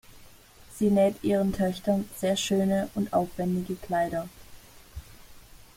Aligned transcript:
Sie 0.75 0.89
näht 0.89 1.23
ihren 1.23 1.53
Töchtern 1.53 2.09
sehr 2.17 2.35
schöne 2.35 2.89
und 2.95 3.13
aufwendige 3.13 3.75
Kleider. 3.75 4.27